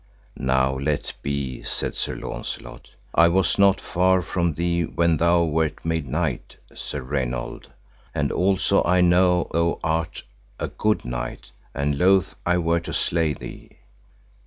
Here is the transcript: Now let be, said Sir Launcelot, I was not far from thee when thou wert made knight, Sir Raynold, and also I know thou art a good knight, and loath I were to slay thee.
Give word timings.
Now 0.35 0.73
let 0.79 1.13
be, 1.21 1.61
said 1.61 1.93
Sir 1.95 2.15
Launcelot, 2.15 2.89
I 3.13 3.27
was 3.27 3.59
not 3.59 3.79
far 3.79 4.23
from 4.23 4.55
thee 4.55 4.81
when 4.83 5.17
thou 5.17 5.43
wert 5.43 5.85
made 5.85 6.07
knight, 6.07 6.57
Sir 6.73 7.03
Raynold, 7.03 7.67
and 8.15 8.31
also 8.31 8.83
I 8.83 9.01
know 9.01 9.47
thou 9.53 9.79
art 9.83 10.23
a 10.59 10.69
good 10.69 11.05
knight, 11.05 11.51
and 11.75 11.99
loath 11.99 12.33
I 12.47 12.57
were 12.57 12.79
to 12.79 12.93
slay 12.93 13.33
thee. 13.33 13.77